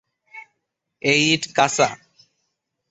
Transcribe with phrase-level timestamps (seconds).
[1.01, 1.87] এই ইট কাঁচা।